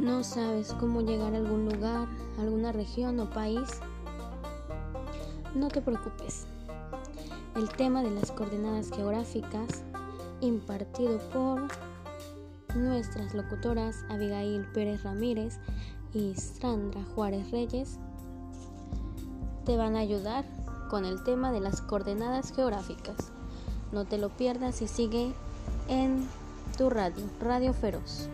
[0.00, 3.68] ¿No sabes cómo llegar a algún lugar, alguna región o país?
[5.54, 6.46] No te preocupes.
[7.54, 9.82] El tema de las coordenadas geográficas,
[10.40, 11.68] impartido por
[12.74, 15.58] nuestras locutoras Abigail Pérez Ramírez
[16.14, 17.98] y Sandra Juárez Reyes,
[19.66, 20.46] te van a ayudar
[20.88, 23.32] con el tema de las coordenadas geográficas.
[23.92, 25.34] No te lo pierdas y sigue
[25.88, 26.26] en
[26.78, 28.30] tu radio, Radio Feroz.